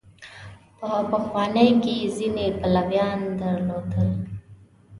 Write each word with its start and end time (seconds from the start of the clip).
په 0.79 0.89
پخوانو 1.09 1.67
کې 1.83 1.95
ځینې 2.17 2.47
پلویان 2.59 3.19
درلودل. 3.41 4.09